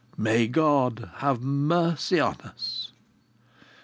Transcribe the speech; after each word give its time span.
May 0.17 0.47
God 0.47 1.11
have 1.17 1.43
mercy 1.43 2.19
on 2.19 2.41
us. 2.41 2.91